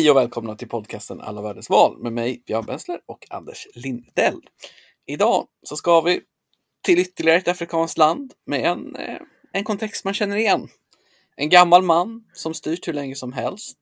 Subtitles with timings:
[0.00, 4.40] Hej och välkomna till podcasten Alla världens val med mig, Björn Bensler och Anders Lindell.
[5.06, 6.20] Idag så ska vi
[6.82, 9.18] till ytterligare ett afrikanskt land med en, eh,
[9.52, 10.68] en kontext man känner igen.
[11.36, 13.78] En gammal man som styrt hur länge som helst,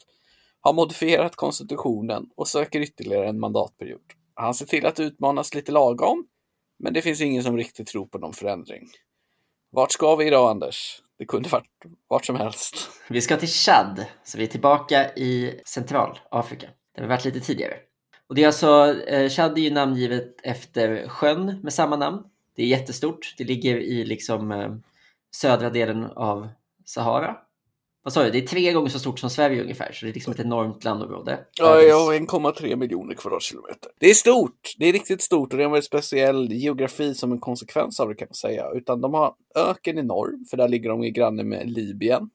[0.60, 4.12] har modifierat konstitutionen och söker ytterligare en mandatperiod.
[4.34, 6.26] Han ser till att utmanas lite lagom,
[6.78, 8.88] men det finns ingen som riktigt tror på någon förändring.
[9.70, 11.02] Vart ska vi idag, Anders?
[11.18, 12.90] Det kunde varit vart som helst.
[13.08, 17.74] Vi ska till Chad, så vi är tillbaka i Centralafrika, där vi varit lite tidigare.
[18.28, 22.22] Och det är alltså, eh, Chad är ju namngivet efter sjön med samma namn.
[22.56, 23.34] Det är jättestort.
[23.38, 24.74] Det ligger i liksom eh,
[25.30, 26.48] södra delen av
[26.84, 27.36] Sahara.
[28.08, 28.30] Vad sa du?
[28.30, 30.84] Det är tre gånger så stort som Sverige ungefär, så det är liksom ett enormt
[30.84, 31.38] landområde.
[31.58, 33.90] Ja, jag har 1,3 miljoner kvadratkilometer.
[33.98, 34.74] Det är stort.
[34.78, 38.08] Det är riktigt stort och det har en väldigt speciell geografi som en konsekvens av
[38.08, 38.70] det kan man säga.
[38.74, 42.30] Utan de har öken i norr, för där ligger de i granne med Libyen.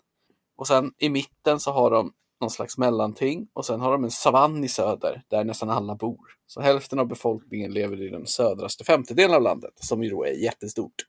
[0.57, 4.11] Och sen i mitten så har de någon slags mellanting och sen har de en
[4.11, 6.37] savann i söder där nästan alla bor.
[6.47, 10.43] Så hälften av befolkningen lever i den södraste femtedelen av landet som ju då är
[10.43, 11.05] jättestort.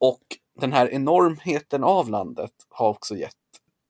[0.00, 0.22] Och
[0.60, 3.34] den här enormheten av landet har också gett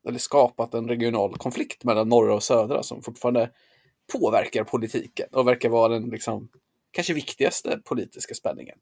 [0.07, 3.51] eller skapat en regional konflikt mellan norra och södra som fortfarande
[4.13, 6.49] påverkar politiken och verkar vara den liksom,
[6.91, 8.79] kanske viktigaste politiska spänningen.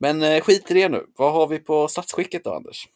[0.00, 1.06] Men eh, skit i det nu.
[1.16, 2.88] Vad har vi på statsskicket då, Anders?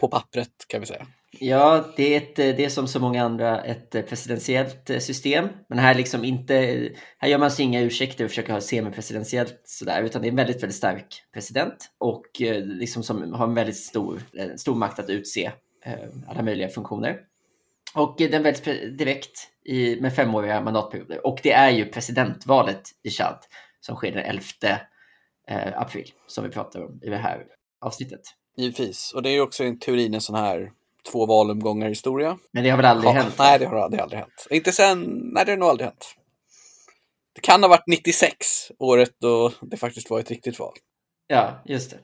[0.00, 1.06] På pappret kan vi säga.
[1.30, 4.98] Ja, det är, ett, eh, det är som så många andra ett eh, presidentiellt eh,
[4.98, 5.48] system.
[5.68, 10.02] Men här, liksom inte, här gör man sig inga ursäkter och försöker ha semipresidentiellt sådär,
[10.02, 12.26] utan det är en väldigt, väldigt stark president och
[12.62, 14.22] liksom som har en väldigt stor,
[14.56, 15.52] stor makt att utse
[16.28, 17.20] alla möjliga funktioner.
[17.94, 18.62] Och den väljs
[18.98, 21.26] direkt i, med femåriga mandatperioder.
[21.26, 23.38] Och det är ju presidentvalet i Chad
[23.80, 24.42] som sker den 11
[25.48, 27.46] eh, april, som vi pratar om i det här
[27.80, 28.20] avsnittet.
[28.56, 30.72] Givetvis, och det är ju också en teorin en sån här
[31.12, 32.38] två valomgångar historia.
[32.52, 33.34] Men det har väl aldrig ha, hänt?
[33.38, 34.46] Nej, det har aldrig, aldrig hänt.
[34.50, 36.14] Inte sen, nej det har nog aldrig hänt.
[37.34, 38.36] Det kan ha varit 96,
[38.78, 40.74] året då det faktiskt var ett riktigt val.
[41.26, 41.98] Ja, just det.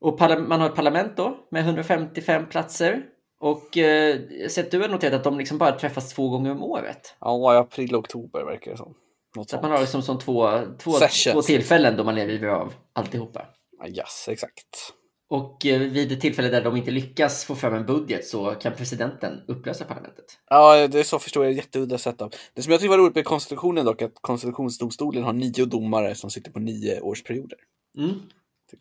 [0.00, 3.02] Och man har ett parlament då med 155 platser.
[3.40, 7.16] Och eh, sett du har noterat att de liksom bara träffas två gånger om året?
[7.20, 8.94] Ja, i april och oktober verkar det som.
[9.36, 10.92] Något så att man har liksom som två, två,
[11.32, 13.46] två tillfällen då man lever av alltihopa.
[13.78, 14.92] Ja, yes, exakt.
[15.28, 18.72] Och eh, vid ett tillfälle där de inte lyckas få fram en budget så kan
[18.72, 20.24] presidenten upplösa parlamentet.
[20.50, 21.54] Ja, det är så förstår jag.
[21.54, 22.34] Jätteudda setup.
[22.54, 26.30] Det som jag tycker var roligt med konstitutionen dock, att konstitutionsdomstolen har nio domare som
[26.30, 27.58] sitter på nio årsperioder.
[27.98, 28.20] Mm.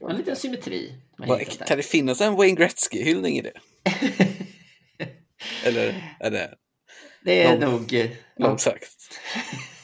[0.09, 0.93] En liten symmetri.
[1.67, 3.53] Kan det finnas en Wayne Gretzky-hyllning i det?
[5.65, 6.55] Eller är det?
[7.23, 7.93] Det är lång, nog...
[7.93, 9.19] Eh, långsökt.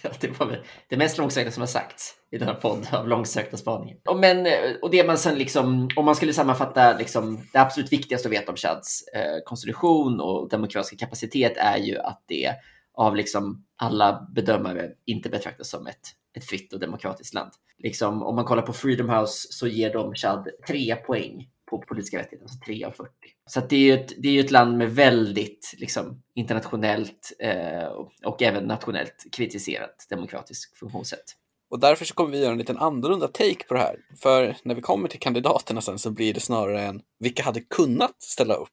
[0.19, 3.97] det var det mest långsökta som har sagts i den här podden av långsökta spaningar.
[4.05, 7.91] Och, men, eh, och det man sen liksom, om man skulle sammanfatta liksom, det absolut
[7.91, 12.55] viktigaste att veta om Chads eh, konstitution och demokratiska kapacitet är ju att det
[12.93, 17.51] av liksom alla bedömare inte betraktas som ett, ett fritt och demokratiskt land.
[17.77, 21.47] Liksom, om man kollar på Freedom House så ger de Chad tre poäng
[21.77, 23.09] på politiska rättigheter, alltså 3 av 40.
[23.45, 27.85] Så det är ju ett, det är ett land med väldigt liksom, internationellt eh,
[28.25, 31.23] och, även nationellt kritiserat demokratiskt funktionssätt.
[31.69, 33.95] Och därför så kommer vi göra en liten annorlunda take på det här.
[34.21, 38.21] För när vi kommer till kandidaterna sen så blir det snarare en vilka hade kunnat
[38.21, 38.69] ställa upp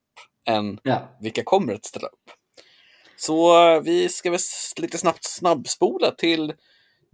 [0.48, 1.16] än ja.
[1.20, 2.30] vilka kommer att ställa upp.
[3.16, 4.40] Så vi ska väl
[4.76, 6.52] lite snabbt snabbspola till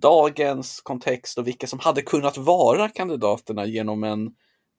[0.03, 4.31] dagens kontext och vilka som hade kunnat vara kandidaterna genom en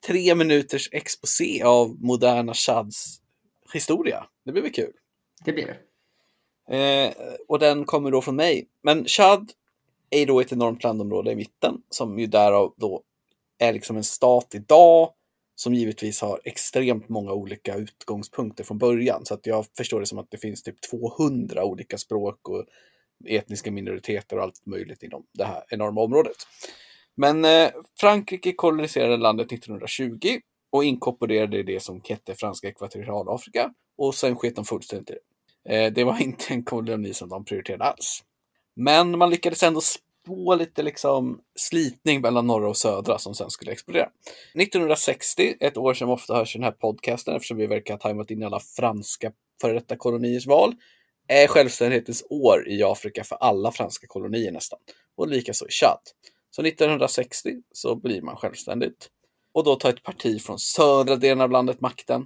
[0.07, 3.21] tre minuters exposé av moderna Chads
[3.73, 4.25] historia.
[4.45, 4.93] Det blir väl kul?
[5.45, 5.77] Det blir det.
[6.77, 7.13] Eh,
[7.47, 8.67] och den kommer då från mig.
[8.83, 9.51] Men Chad
[10.09, 13.01] är då ett enormt landområde i mitten som ju därav då
[13.57, 15.09] är liksom en stat idag
[15.55, 19.25] som givetvis har extremt många olika utgångspunkter från början.
[19.25, 22.65] Så att jag förstår det som att det finns typ 200 olika språk och
[23.25, 26.37] etniska minoriteter och allt möjligt inom det här enorma området.
[27.17, 30.39] Men eh, Frankrike koloniserade landet 1920
[30.71, 35.75] och inkorporerade det som hette Franska Ekvatorialafrika och sen sket de fullständigt i det.
[35.75, 38.23] Eh, det var inte en koloni som de prioriterade alls.
[38.75, 43.71] Men man lyckades ändå spå lite liksom slitning mellan norra och södra som sen skulle
[43.71, 44.09] explodera.
[44.53, 48.31] 1960, ett år som ofta hörs i den här podcasten eftersom vi verkar ha tajmat
[48.31, 49.31] in alla franska
[49.61, 50.73] före detta koloniers val,
[51.27, 54.79] är självständighetens år i Afrika för alla franska kolonier nästan.
[55.17, 55.99] Och likaså i Chad.
[56.55, 59.09] Så 1960 så blir man självständigt.
[59.53, 62.25] Och då tar ett parti från södra delen av landet makten.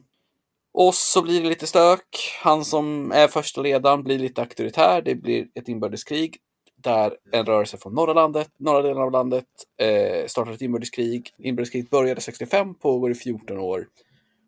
[0.73, 2.39] Och så blir det lite stök.
[2.43, 5.01] Han som är första ledaren blir lite auktoritär.
[5.01, 6.37] Det blir ett inbördeskrig
[6.75, 9.45] där en rörelse från norra landet, norra delen av landet
[9.81, 11.33] eh, startar ett inbördeskrig.
[11.37, 13.87] Inbördeskriget började 65, pågår i 14 år.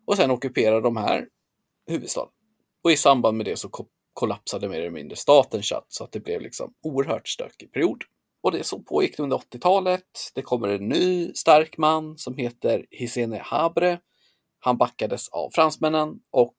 [0.06, 1.26] Och sen ockuperar de här
[1.86, 2.32] huvudstaden.
[2.84, 3.70] Och i samband med det så
[4.12, 8.02] kollapsade mer eller mindre staten Tchad så att det blev liksom oerhört stökig period.
[8.42, 10.30] Och det så pågick under 80-talet.
[10.34, 13.98] Det kommer en ny stark man som heter Hissene Habre.
[14.60, 16.56] Han backades av fransmännen och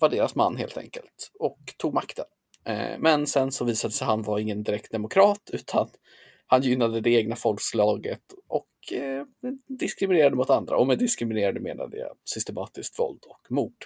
[0.00, 2.24] var deras man helt enkelt och tog makten.
[2.64, 5.88] Eh, men sen så visade sig han vara ingen direkt demokrat utan
[6.46, 9.24] han gynnade det egna folkslaget och eh,
[9.78, 10.76] diskriminerade mot andra.
[10.76, 13.76] Och med diskriminerade menade jag systematiskt våld och mord.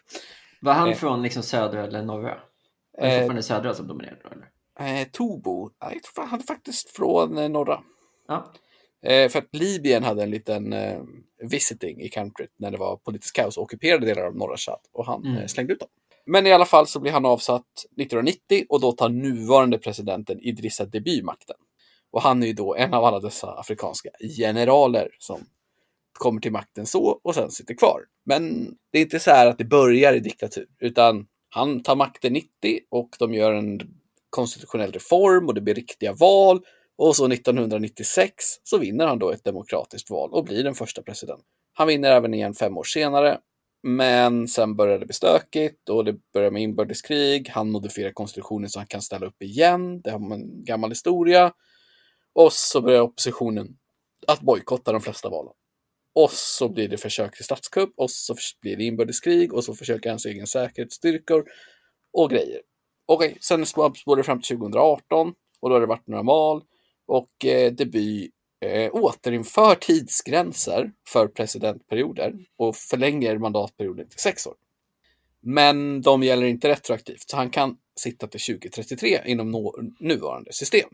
[0.61, 2.39] Var han eh, från liksom södra eller norra?
[2.99, 4.21] Var det fortfarande södra som dominerade?
[4.33, 4.49] Eller?
[4.81, 7.81] Eh, Tobo, jag tror han är faktiskt från eh, norra.
[8.29, 8.53] Ja.
[9.07, 11.03] Eh, för att Libyen hade en liten eh,
[11.43, 15.07] visiting i countryt när det var politiskt kaos och ockuperade delar av norra Chad och
[15.07, 15.37] han Mm.
[15.39, 15.89] eh, slängde ut dem.
[16.27, 17.67] Men i alla fall så blir han avsatt
[17.97, 21.57] 1990 och då tar nuvarande presidenten Idrissa Deby makten.
[22.11, 25.41] Och han är ju då en av alla dessa afrikanska generaler som
[26.13, 28.01] kommer till makten så och sen sitter kvar.
[28.27, 32.33] Men det är inte så här att det börjar i diktatur, utan han tar makten
[32.33, 32.49] 90
[32.91, 33.81] och de gör en
[34.35, 36.61] konstitutionell reform och det blir riktiga val.
[36.97, 41.47] Och så 1996 så vinner han då ett demokratiskt val och blir den första presidenten.
[41.73, 43.39] Han vinner även igen fem år senare.
[43.83, 47.49] Men sen börjar det bli stökigt och det börjar med inbördeskrig.
[47.49, 50.01] Han modifierar konstitutionen så han kan ställa upp igen.
[50.01, 51.53] Det har en gammal historia.
[52.35, 53.77] Och så börjar oppositionen
[54.27, 55.53] att bojkotta de flesta valen.
[56.15, 60.11] Och så blir det försök till statskupp och så blir det inbördeskrig och så försöker
[60.11, 61.45] hans egen säkerhetsstyrkor
[62.13, 62.61] och grejer.
[63.07, 66.63] Okej, sen spårar det fram till 2018 och då har det varit några val
[67.07, 68.31] och eh, Deby
[68.61, 74.55] eh, återinför tidsgränser för presidentperioder och förlänger mandatperioden till sex år.
[75.43, 80.89] Men de gäller inte retroaktivt, så han kan sitta till 2033 inom no nuvarande system.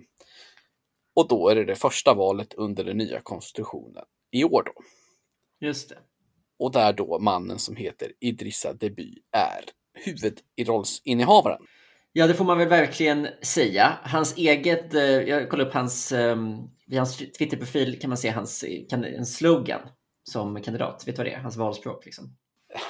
[1.15, 4.73] Och då är det det första valet under den nya konstitutionen i år då.
[5.67, 5.99] Just det.
[6.59, 9.65] Och där då mannen som heter Idrissa Deby är
[9.95, 11.63] huvudrollsinnehavaren.
[12.13, 13.99] Ja, det får man väl verkligen säga.
[14.03, 16.37] Hans eget, eh, jag kollade upp hans, eh,
[16.87, 19.81] vid hans Twitterprofil kan man se hans en slogan
[20.31, 21.05] som kandidat.
[21.07, 21.39] Vet du vad det är?
[21.39, 22.37] Hans valspråk liksom.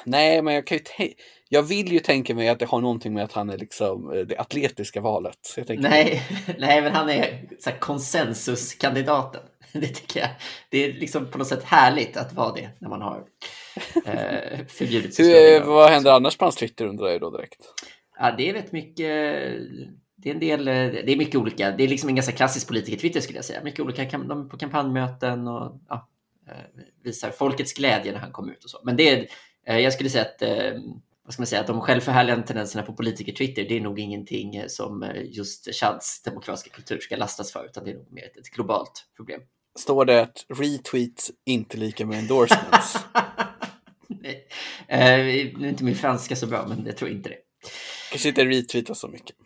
[0.04, 1.12] Nej, men jag kan ju
[1.48, 4.20] Jag vill ju tänka mig att det har någonting med att han är liksom eh,
[4.20, 5.54] det atletiska valet.
[5.68, 6.22] Nej,
[6.58, 9.42] nej, men han är så här, konsensuskandidaten.
[9.72, 10.28] Det tycker jag.
[10.70, 13.24] Det är liksom på något sätt härligt att vara det när man har
[14.06, 17.60] eh, förbjudit Hur, eh, vad händer annars på hans Twitter undrar jag då direkt.
[18.22, 19.06] Ja, det är rätt mycket.
[20.16, 20.64] Det är en del.
[20.64, 21.70] Det är mycket olika.
[21.70, 23.62] Det är liksom en ganska klassisk politiker-Twitter skulle jag säga.
[23.64, 26.08] Mycket olika kam- på kampanjmöten och ja,
[26.48, 28.80] eh, visar folkets glädje när han kommer ut och så.
[28.84, 29.26] Men det är,
[29.66, 30.80] eh, jag skulle säga att eh,
[31.24, 35.12] vad ska man säga, att de självförhärligande tendenserna på politiker-Twitter, det är nog ingenting som
[35.24, 39.06] just Chads demokratiska kultur ska lastas för, utan det är nog mer ett, ett globalt
[39.16, 39.40] problem.
[39.78, 42.98] Står det att retweets inte lika med endorsements?
[44.08, 44.46] Nej.
[44.88, 47.36] Eh, nu är inte min franska så bra, men jag tror inte det.
[48.10, 49.36] Kanske inte retweetas så mycket.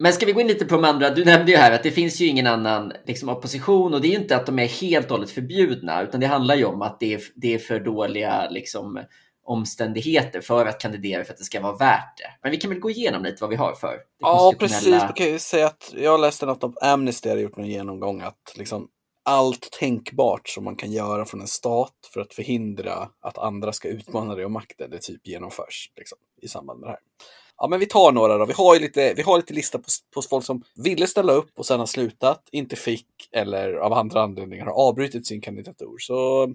[0.00, 1.10] Men ska vi gå in lite på de andra?
[1.10, 4.10] Du nämnde ju här att det finns ju ingen annan liksom, opposition och det är
[4.10, 7.00] ju inte att de är helt och hållet förbjudna utan det handlar ju om att
[7.00, 9.00] det är, det är för dåliga liksom,
[9.44, 12.30] omständigheter för att kandidera för att det ska vara värt det.
[12.42, 14.88] Men vi kan väl gå igenom lite vad vi har för Ja, precis.
[14.88, 18.54] Man kan ju säga att jag läste något om Amnesty hade gjort någon genomgång att
[18.56, 18.88] liksom
[19.28, 23.88] allt tänkbart som man kan göra från en stat för att förhindra att andra ska
[23.88, 27.00] utmana det och makten, det typ genomförs liksom, i samband med det här.
[27.56, 28.46] Ja, men vi tar några då.
[28.46, 31.50] Vi har ju lite, vi har lite lista på, på folk som ville ställa upp
[31.58, 35.98] och sen har slutat, inte fick eller av andra anledningar har avbrutit sin kandidatur.
[35.98, 36.48] Så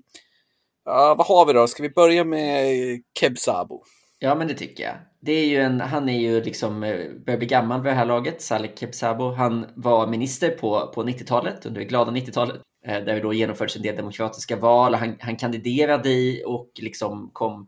[0.85, 1.67] ja, vad har vi då?
[1.67, 3.83] Ska vi börja med Keb Sabo?
[4.23, 4.95] Ja, men det tycker jag.
[5.19, 8.05] Det är ju en, han är ju liksom, eh, börjar bli gammal vid det här
[8.05, 9.31] laget, Saleh Kebsabo.
[9.31, 13.75] Han var minister på, på 90-talet, under det glada 90-talet, eh, där det då genomfördes
[13.75, 14.95] en del demokratiska val.
[14.95, 17.67] Han, han kandiderade i och liksom kom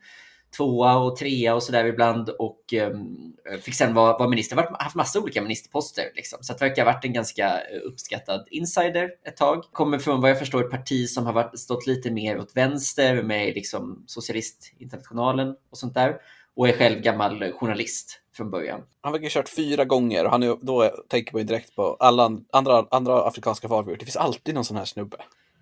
[0.58, 4.56] tvåa och trea och sådär ibland och um, fick sen vara, vara minister.
[4.56, 6.40] Har haft massa olika ministerposter liksom.
[6.42, 9.64] Så det verkar ha varit en ganska eh, uppskattad insider ett tag.
[9.72, 13.24] Kommer från vad jag förstår ett parti som har varit, stått lite mer åt vänster
[13.24, 16.16] med liksom Socialistinternationalen och sånt där.
[16.56, 18.82] Och är själv gammal journalist från början.
[19.02, 21.98] Han verkar ha kört fyra gånger och han är, då tänker man ju direkt på
[22.00, 23.86] alla andra, andra afrikanska val.
[24.00, 25.18] Det finns alltid någon sån här snubbe.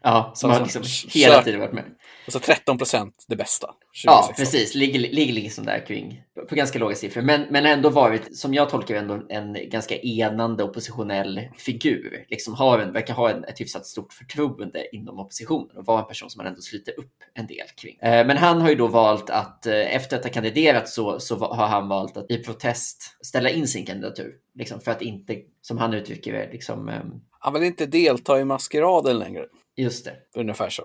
[0.05, 1.83] Ja, som Som- har liksom som- hela tiden varit med.
[2.27, 3.67] Och så 13 procent det bästa.
[3.67, 4.03] 2016.
[4.03, 4.75] Ja, precis.
[4.75, 7.21] Ligger, ligger liksom där kring, på ganska låga siffror.
[7.21, 12.25] Men, men ändå varit, som jag tolkar ändå en ganska enande oppositionell figur.
[12.29, 16.07] Liksom har en, verkar ha en, ett hyfsat stort förtroende inom oppositionen och vara en
[16.07, 17.97] person som man ändå sluter upp en del kring.
[18.01, 21.35] Eh, Men han har ju då valt att eh, efter att ha kandiderat så, så
[21.37, 24.33] har han valt att i protest ställa in sin kandidatur.
[24.55, 28.45] Liksom för att inte, som han uttrycker det, liksom, ehm, Han vill inte delta i
[28.45, 29.45] maskeraden längre.
[29.75, 30.15] Just det.
[30.35, 30.83] Ungefär så.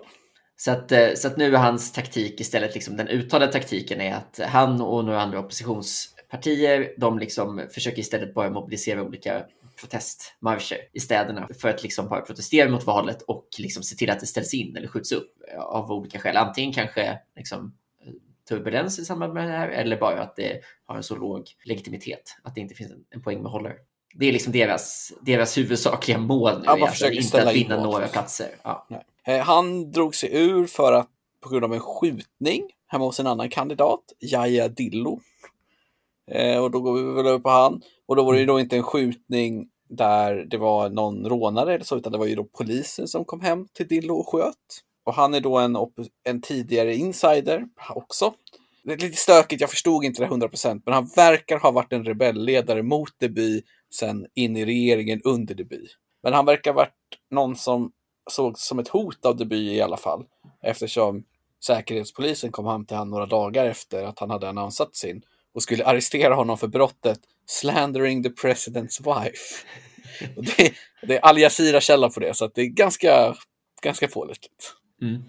[0.55, 4.15] Så att, eh, så att nu är hans taktik istället, liksom, den uttalade taktiken är
[4.15, 9.45] att han och några andra oppositionspartier, de liksom försöker istället bara mobilisera olika
[9.79, 14.19] protestmarscher i städerna för att liksom bara protestera mot valet och liksom se till att
[14.19, 16.37] det ställs in eller skjuts upp av olika skäl.
[16.37, 17.73] Antingen kanske liksom
[18.49, 22.37] turbulens i samband med det här eller bara att det har en så låg legitimitet
[22.43, 23.75] att det inte finns en, en poäng med hållare.
[24.13, 27.83] Det är liksom deras, deras huvudsakliga mål nu, Ja, alltså inte ställa att in vinna
[27.83, 28.55] några platser.
[28.63, 28.87] Ja.
[29.27, 31.07] Eh, Han drog sig ur för att
[31.43, 35.19] på grund av en skjutning hemma hos en annan kandidat, Yahya Dillo.
[36.31, 37.81] Eh, och då går vi väl över på han.
[38.07, 41.85] Och då var det ju då inte en skjutning där det var någon rånare eller
[41.85, 44.55] så, utan det var ju då polisen som kom hem till Dillo och sköt.
[45.03, 45.77] Och han är då en,
[46.23, 48.33] en tidigare insider också.
[48.83, 52.05] Det är lite stökigt, jag förstod inte det 100% men han verkar ha varit en
[52.05, 53.61] rebellledare mot Deby,
[53.93, 55.87] sen in i regeringen under Deby.
[56.23, 56.93] Men han verkar ha varit
[57.31, 57.91] någon som
[58.31, 60.25] sågs som ett hot av Deby i alla fall.
[60.63, 61.23] Eftersom
[61.65, 65.21] Säkerhetspolisen kom hem till honom några dagar efter att han hade annonsat sin
[65.53, 69.65] och skulle arrestera honom för brottet slandering the president's wife.
[70.35, 73.35] Och det, det är Al Jazeera källa på det, så att det är ganska,
[73.81, 74.73] ganska pålitligt.
[75.01, 75.23] Mm.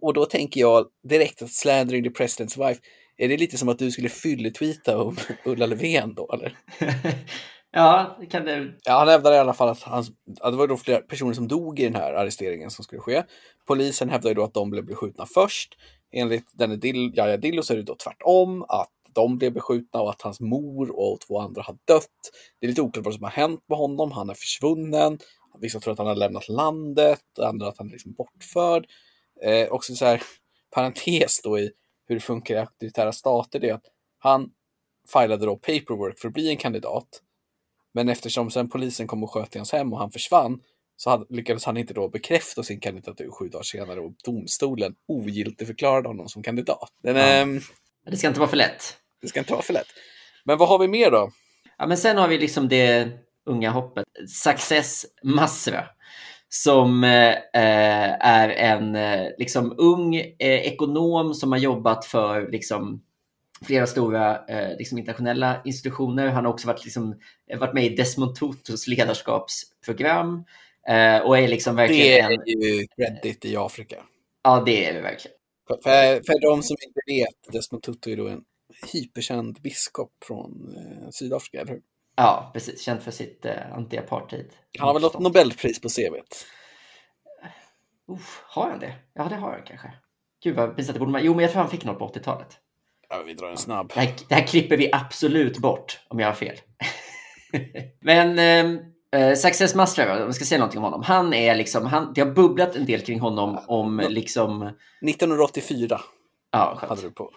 [0.00, 2.80] Och då tänker jag direkt att slandering the president's wife,
[3.16, 6.58] är det lite som att du skulle fylletweeta om Ulla Löfven då, eller?
[7.72, 8.74] ja, det kan det.
[8.84, 11.48] Ja, han hävdar i alla fall att, hans, att det var då flera personer som
[11.48, 13.22] dog i den här arresteringen som skulle ske.
[13.66, 15.74] Polisen hävdar då att de blev beskjutna först.
[16.12, 20.10] Enligt denne Dill, Yahya Dillo så är det då tvärtom, att de blev beskjutna och
[20.10, 22.30] att hans mor och två andra har dött.
[22.60, 24.12] Det är lite oklart vad som har hänt med honom.
[24.12, 25.18] Han är försvunnen.
[25.60, 28.86] Vissa tror att han har lämnat landet, andra att han är liksom bortförd.
[29.44, 30.22] Eh, också så här,
[30.70, 31.70] parentes då i
[32.08, 33.86] hur det funkar i auktoritära stater, det är att
[34.18, 34.50] han
[35.12, 37.08] filade då paperwork för att bli en kandidat.
[37.92, 40.60] Men eftersom sen polisen kom och sköt i hans hem och han försvann
[40.96, 46.08] så hade, lyckades han inte då bekräfta sin kandidatur sju dagar senare och domstolen ogiltigförklarade
[46.08, 46.92] honom som kandidat.
[47.02, 47.22] Den, Ja.
[47.22, 47.60] ehm,
[48.10, 48.96] Det ska inte vara för lätt.
[49.20, 49.86] det ska inte vara för lätt.
[50.44, 51.30] Men vad har vi mer då?
[51.78, 53.08] Ja, men sen har vi liksom det
[53.46, 54.04] unga hoppet.
[54.28, 55.88] Success Masra.
[56.56, 63.02] Som eh, är en eh, liksom ung eh, ekonom som har jobbat för liksom,
[63.66, 66.28] flera stora eh, liksom, internationella institutioner.
[66.28, 67.20] Han har också varit, liksom,
[67.58, 70.44] varit med i Desmond Tutus ledarskapsprogram.
[70.88, 72.40] Eh, och är liksom Det verkligen en...
[72.40, 73.96] är ju Reddit i Afrika.
[74.42, 75.36] Ja, det är det verkligen.
[75.68, 78.44] För, för, de som inte vet, Desmond Tutu är då en
[78.92, 81.82] hyperkänd biskop från eh, Sydafrika, eller hur?
[82.16, 82.82] Ja, precis.
[82.82, 84.50] Känd för sitt eh, anti-apartheid.
[84.78, 86.46] Han har väl något Nobelpris på CVt?
[88.08, 88.94] Uff, har han det?
[89.14, 89.92] Ja, det har han kanske.
[90.42, 90.94] Gud vad pinsamt.
[90.94, 91.24] det borde man...
[91.24, 92.58] Jo, men jag tror han fick något på 80-talet.
[93.08, 93.92] Ja, vi drar en snabb.
[93.94, 96.56] Det här, det här klipper vi absolut bort om jag har fel.
[98.00, 98.38] men
[99.12, 101.02] eh, Success Master, om jag ska säga någonting om honom.
[101.02, 104.62] Han är liksom, han, det har bubblat en del kring honom om liksom...
[104.62, 106.00] 1984
[106.50, 106.90] Ja, skönt.
[106.90, 107.30] hade du på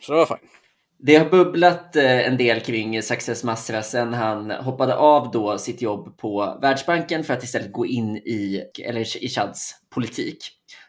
[0.00, 0.50] så det var fint.
[0.98, 5.82] Det har bubblat eh, en del kring Success Masra sen han hoppade av då sitt
[5.82, 10.38] jobb på Världsbanken för att istället gå in i, eller i Chads politik.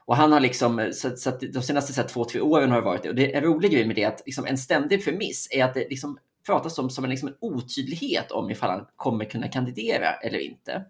[0.05, 2.69] Och han har liksom, eh, så, så att de senaste så här, två, tre åren
[2.71, 3.09] har det varit det.
[3.09, 5.73] Och det är en rolig grej med det att liksom, en ständig premiss är att
[5.73, 10.13] det liksom pratas om som en, liksom, en otydlighet om ifall han kommer kunna kandidera
[10.13, 10.85] eller inte.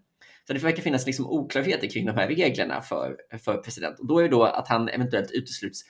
[0.48, 4.00] Så det verkar finnas liksom oklarheter kring de här reglerna för, för president.
[4.00, 5.84] Och då är det då att han eventuellt utesluts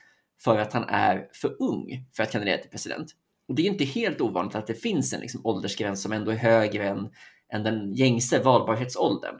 [0.44, 3.10] för att han är för ung för att kandidera till president.
[3.48, 6.36] Och det är inte helt ovanligt att det finns en liksom åldersgräns som ändå är
[6.36, 7.10] högre än,
[7.52, 9.34] än den gängse valbarhetsåldern.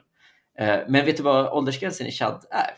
[0.58, 2.70] Eh, Men vet du vad åldersgränsen i Chad är?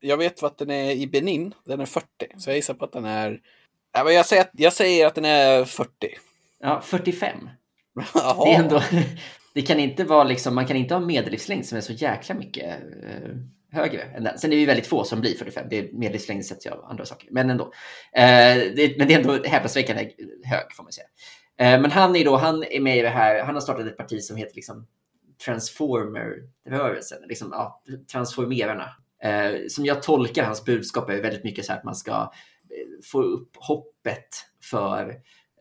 [0.00, 2.06] Jag vet vad den är i Benin, den är 40.
[2.36, 3.40] Så jag gissar på att den är...
[3.92, 5.90] Jag, säger att, jag säger att den är 40.
[6.60, 7.48] Ja, 45.
[8.14, 8.44] Jaha.
[8.44, 8.82] Det, är ändå,
[9.54, 12.80] det kan inte vara liksom, man kan inte ha medellivslängd som är så jäkla mycket
[13.04, 13.30] eh,
[13.72, 14.38] högre än den.
[14.38, 15.66] Sen är det ju väldigt få som blir 45.
[15.70, 17.28] Det är medellivslängden sätts ju av andra saker.
[17.30, 17.64] Men ändå.
[18.12, 20.10] Eh, det, men det är ändå häpnadsväckande
[20.44, 21.06] hög får man säga.
[21.58, 23.96] Eh, men han är då, han är med i det här, han har startat ett
[23.96, 24.86] parti som heter liksom
[25.44, 28.88] Transformer-rörelsen, liksom, ja, Transformerarna.
[29.22, 33.04] Eh, som jag tolkar hans budskap är väldigt mycket så här att man ska eh,
[33.12, 34.28] få upp hoppet
[34.70, 35.14] för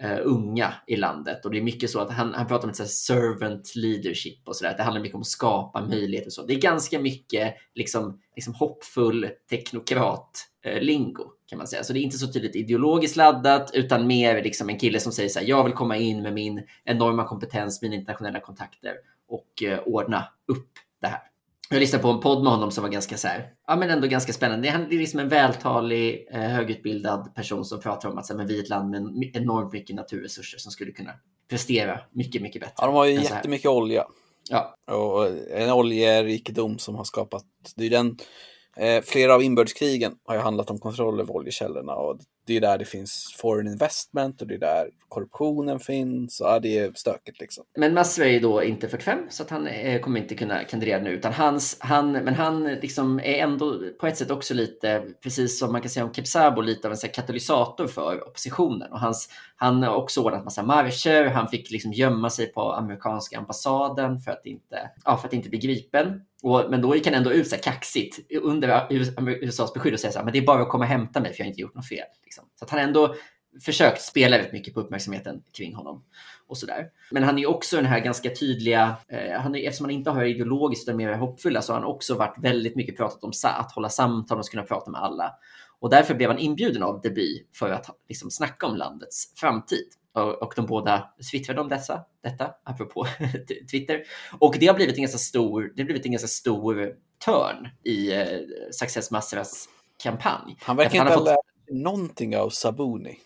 [0.04, 1.46] uh, unga i landet.
[1.46, 4.56] Och det är mycket så att han, han pratar om ett så servant leadership och
[4.56, 4.74] sådär.
[4.78, 6.46] Det handlar mycket om att skapa möjligheter och så.
[6.46, 11.84] Det är ganska mycket liksom, liksom hoppfull teknokrat-lingo eh, kan man säga.
[11.84, 15.30] Så det är inte så tydligt ideologiskt laddat utan mer liksom en kille som säger
[15.30, 18.94] så här, jag vill komma in med min enorma kompetens, mina internationella kontakter
[19.28, 20.70] och uh, ordna upp
[21.02, 21.22] det här.
[21.70, 24.08] Jag lyssnade på en podd med honom som var ganska så här, ja men ändå
[24.08, 24.70] ganska spännande.
[24.70, 28.48] Han är liksom en vältalig, eh, högutbildad person som pratar om att så här, men
[28.48, 31.12] vi är ett land med en- enormt mycket naturresurser som skulle kunna
[31.50, 32.74] prestera mycket, mycket bättre.
[32.78, 34.06] Ja, de har ju jättemycket olja.
[34.50, 37.44] Ja, Och en oljerikedom som har skapat,
[37.76, 38.18] det är den
[38.78, 42.78] Eh, flera av inbördeskrigen har ju handlat om kontroll över oljekällorna och det är där
[42.78, 46.42] det finns foreign investment och det är där korruptionen finns.
[46.42, 47.64] Och, ja, det är stökigt liksom.
[47.78, 51.02] Men Masra är ju då inte 45 så att han eh, kommer inte kunna kandidera
[51.02, 51.10] nu.
[51.10, 55.72] Utan hans, han, men han liksom är ändå på ett sätt också lite, precis som
[55.72, 58.92] man kan säga om Kepsabo, lite av en så här, katalysator för oppositionen.
[58.92, 61.26] Och hans, han har också ordnat massa marscher.
[61.26, 65.50] Han fick liksom gömma sig på amerikanska ambassaden för att inte, ja, för att inte
[65.50, 66.22] bli gripen.
[66.44, 68.88] Och, men då gick han ändå ut så här kaxigt under
[69.42, 71.34] USAs beskydd och säga så här, men det är bara att komma och hämta mig
[71.34, 72.06] för jag har inte gjort något fel.
[72.24, 72.39] Liksom.
[72.56, 73.16] Så att han ändå
[73.66, 76.04] försökt spela väldigt mycket på uppmärksamheten kring honom.
[76.48, 76.88] och så där.
[77.12, 80.24] Men han är också den här ganska tydliga, eh, han är, eftersom han inte har
[80.24, 83.90] ideologiskt utan mer hoppfulla så har han också varit väldigt mycket pratat om att hålla
[83.90, 85.36] samtal och kunna prata med alla.
[85.80, 89.88] Och därför blev han inbjuden av Deby för att liksom, snacka om landets framtid.
[90.14, 93.08] Och, och de båda twittrade om dessa, detta, apropå
[93.72, 94.04] Twitter.
[94.40, 96.94] Och det har blivit en ganska stor, det har blivit en ganska stor
[97.26, 98.28] törn i eh,
[98.72, 99.70] Success Masseras
[100.04, 100.58] kampanj.
[100.62, 101.36] Han verkar inte ha fått...
[101.70, 103.18] någonting av Sabuni.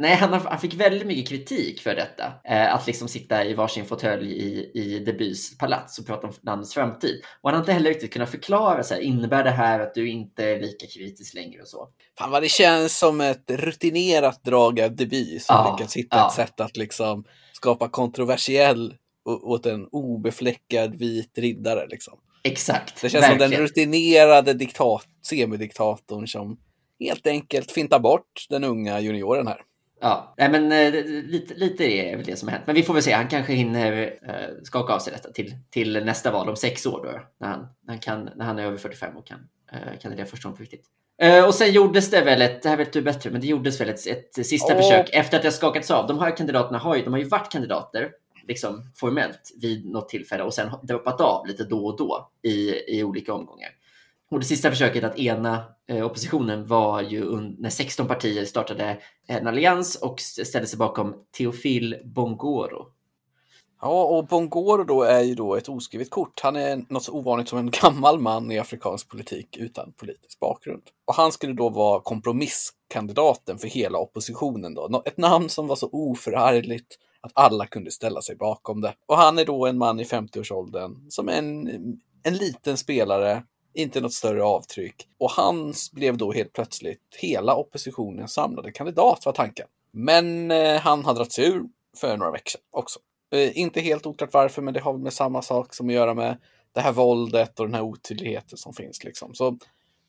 [0.00, 2.32] Nej, han, han, fick väldigt mycket kritik för detta.
[2.44, 6.74] Eh, att liksom sitta i varsin fåtölj i, i Debys palats och prata om landets
[6.74, 7.22] framtid.
[7.40, 10.10] Och han har inte heller riktigt kunnat förklara, så här, innebär det här att du
[10.10, 11.88] inte är lika kritisk längre och så.
[12.18, 16.26] Fan vad det känns som ett rutinerat drag av Deby som ja, lyckats hitta ja.
[16.28, 21.86] ett sätt att liksom skapa kontroversiell åt en obefläckad vit riddare.
[21.86, 22.18] Liksom.
[22.44, 23.02] Exakt.
[23.02, 23.50] Det känns verkligen.
[23.50, 26.58] som den rutinerade diktat, semidiktatorn som
[27.00, 29.62] helt enkelt fintar bort den unga junioren här.
[30.00, 32.66] Ja, nej, men eh, lite, lite är väl det som har hänt.
[32.66, 33.12] Men vi får väl se.
[33.12, 37.00] Han kanske hinner eh, skaka av sig detta till, till nästa val om sex år
[37.04, 39.38] då, när han, när han, kan, när han är över 45 och kan
[39.72, 40.84] eh, kandidera första gången på riktigt.
[41.22, 43.80] Eh, och sen gjordes det väl ett, det här vet du bättre, men det gjordes
[43.80, 44.76] väl ett, ett sista oh.
[44.76, 46.06] försök efter att det skakats av.
[46.06, 48.10] De här kandidaterna har ju, de har ju varit kandidater
[48.48, 53.04] liksom formellt vid något tillfälle och sen droppat av lite då och då i, i
[53.04, 53.70] olika omgångar.
[54.30, 59.46] Och det sista försöket att ena eh, oppositionen var ju när 16 partier startade en
[59.46, 62.86] allians och ställde sig bakom Teofil Bongoro.
[63.82, 66.40] Ja, och Bongoro då är ju då ett oskrivet kort.
[66.42, 70.82] Han är något så ovanligt som en gammal man i afrikansk politik utan politisk bakgrund.
[71.04, 75.02] Och han skulle då vara kompromisskandidaten för hela oppositionen då.
[75.04, 78.94] Ett namn som var så oförargligt att alla kunde ställa sig bakom det.
[79.06, 81.68] Och han är då en man i 50-årsåldern som är en,
[82.22, 83.42] en liten spelare
[83.74, 85.08] inte något större avtryck.
[85.18, 89.66] Och han blev då helt plötsligt hela oppositionens samlade kandidat var tanken.
[89.92, 91.62] Men eh, han har dragit sig ur
[91.96, 92.98] för några veckor sedan också.
[93.32, 96.36] Eh, inte helt oklart varför, men det har med samma sak som att göra med
[96.72, 99.04] det här våldet och den här otydligheten som finns.
[99.04, 99.34] Liksom.
[99.34, 99.58] Så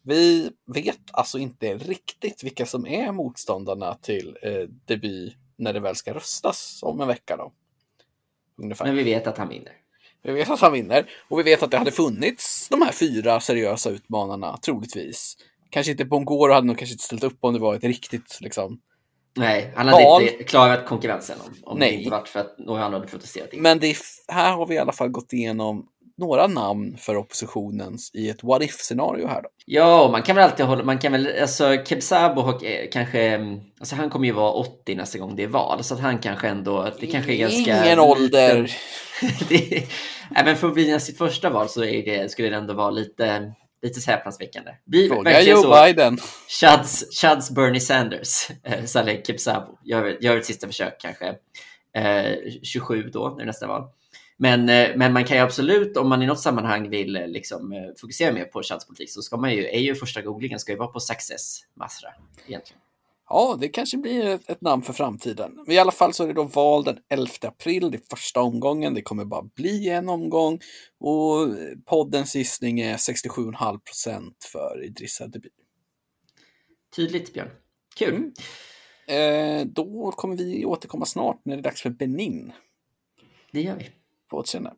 [0.04, 5.95] vi vet alltså inte riktigt vilka som är motståndarna till eh, debut när det väl
[5.95, 7.38] ska röstas om en vecka.
[7.38, 7.52] Då.
[8.56, 8.86] Ungefär.
[8.86, 9.81] Men vi vet att han vinner.
[10.24, 13.40] Vi vet att han vinner och vi vet att det hade funnits de här fyra
[13.40, 15.38] seriösa utmanarna, troligtvis.
[15.70, 18.80] Kanske inte Bongoro hade nog kanske inte ställt upp om det var ett riktigt liksom.
[19.36, 20.22] Nej, han hade val.
[20.22, 21.92] inte klarat konkurrensen om, om Nej.
[21.92, 23.50] det inte varit för att några andra hade protesterat.
[23.54, 25.88] Men det är, här har vi i alla fall gått igenom
[26.22, 29.50] några namn för oppositionens i ett what if-scenario här då.
[29.66, 33.40] Ja, man kan väl alltid hålla, man kan väl, alltså Kebsabo eh, kanske,
[33.80, 36.48] alltså han kommer ju vara 80 nästa gång det är val, så att han kanske
[36.48, 37.86] ändå, det kanske är ganska...
[37.86, 38.72] Ingen ålder!
[39.50, 39.88] det,
[40.36, 43.54] även för att vinna sitt första val så är det, skulle det ändå vara lite,
[43.82, 44.72] lite häpnadsväckande.
[45.08, 46.18] Fråga Joe så, Biden!
[46.62, 51.36] Chads, Chads Bernie Sanders, eh, Saleh Kebsabo, gör, gör ett sista försök kanske.
[51.98, 53.84] Eh, 27 då, när nästa val.
[54.42, 57.74] Men, eh, men man kan ju absolut, om man i något sammanhang vill eh, liksom,
[57.74, 60.78] eh, fokusera mer på chanspolitik så ska man ju, är ju första googlingen ska ju
[60.78, 62.10] vara på Success Masra
[62.48, 62.82] egentligen.
[63.30, 65.66] Ja, det kanske blir ett, ett, namn för framtiden.
[65.68, 68.94] I alla fall så är det då val den 11 april, det är första omgången.
[68.94, 70.60] Det kommer bara bli en omgång
[71.00, 71.48] och
[71.86, 75.50] poddens gissning är 67,5 procent för Idrissa Deby.
[76.96, 77.50] Tydligt, Björn.
[77.96, 78.32] Kul.
[79.08, 79.62] Mm.
[79.62, 82.52] Eh, då kommer vi återkomma snart när det är dags för Benin.
[83.52, 83.90] Det gör vi.
[84.32, 84.74] På återseende.